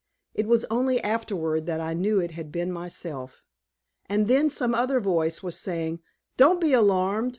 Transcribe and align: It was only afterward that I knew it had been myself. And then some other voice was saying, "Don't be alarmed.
It 0.33 0.47
was 0.47 0.65
only 0.71 0.99
afterward 1.03 1.67
that 1.67 1.79
I 1.79 1.93
knew 1.93 2.19
it 2.19 2.31
had 2.31 2.51
been 2.51 2.71
myself. 2.71 3.43
And 4.09 4.27
then 4.27 4.49
some 4.49 4.73
other 4.73 4.99
voice 4.99 5.43
was 5.43 5.59
saying, 5.59 5.99
"Don't 6.37 6.59
be 6.59 6.73
alarmed. 6.73 7.29